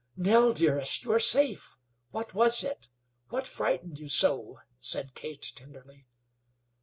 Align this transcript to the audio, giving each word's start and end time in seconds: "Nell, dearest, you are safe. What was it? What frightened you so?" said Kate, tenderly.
"Nell, 0.17 0.51
dearest, 0.51 1.03
you 1.03 1.11
are 1.11 1.19
safe. 1.19 1.77
What 2.09 2.33
was 2.33 2.63
it? 2.63 2.89
What 3.29 3.45
frightened 3.45 3.99
you 3.99 4.09
so?" 4.09 4.57
said 4.79 5.13
Kate, 5.13 5.51
tenderly. 5.55 6.07